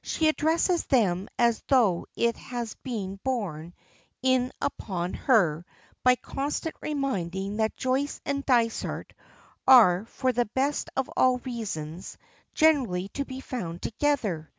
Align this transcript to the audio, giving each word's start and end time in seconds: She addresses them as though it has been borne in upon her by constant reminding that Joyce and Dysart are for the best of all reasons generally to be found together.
She 0.00 0.28
addresses 0.28 0.84
them 0.86 1.28
as 1.40 1.60
though 1.66 2.06
it 2.14 2.36
has 2.36 2.76
been 2.84 3.18
borne 3.24 3.74
in 4.22 4.52
upon 4.60 5.14
her 5.14 5.66
by 6.04 6.14
constant 6.14 6.76
reminding 6.80 7.56
that 7.56 7.74
Joyce 7.76 8.20
and 8.24 8.46
Dysart 8.46 9.12
are 9.66 10.04
for 10.04 10.30
the 10.30 10.44
best 10.46 10.88
of 10.96 11.10
all 11.16 11.38
reasons 11.38 12.16
generally 12.54 13.08
to 13.08 13.24
be 13.24 13.40
found 13.40 13.82
together. 13.82 14.52